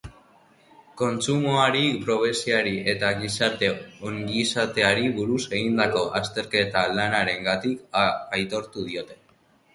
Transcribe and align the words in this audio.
Kontsumoari, 1.01 1.83
pobreziari 2.07 2.73
eta 2.93 3.11
gizarte 3.19 3.69
ongizateari 4.13 5.13
buruz 5.19 5.39
egindako 5.45 6.03
azterketa-lanarengatik 6.23 7.87
aitortu 8.41 8.89
diote 8.91 9.21
golardoa. 9.23 9.49